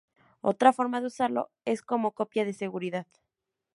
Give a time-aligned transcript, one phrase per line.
[0.41, 3.05] Otra forma de usarlo es como copia de seguridad.